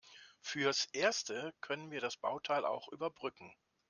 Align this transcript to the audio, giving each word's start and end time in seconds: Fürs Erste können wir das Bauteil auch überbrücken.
Fürs 0.41 0.85
Erste 0.93 1.53
können 1.61 1.91
wir 1.91 2.01
das 2.01 2.17
Bauteil 2.17 2.65
auch 2.65 2.87
überbrücken. 2.87 3.53